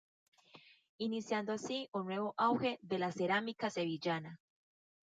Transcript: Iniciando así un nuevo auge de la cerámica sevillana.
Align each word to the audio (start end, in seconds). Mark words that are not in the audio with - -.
Iniciando 0.99 1.53
así 1.53 1.87
un 1.93 2.07
nuevo 2.07 2.33
auge 2.35 2.79
de 2.81 2.97
la 2.97 3.11
cerámica 3.11 3.69
sevillana. 3.69 4.39